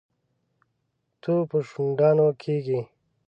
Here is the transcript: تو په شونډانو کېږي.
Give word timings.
تو 1.21 1.33
په 1.49 1.57
شونډانو 1.69 2.27
کېږي. 2.41 2.79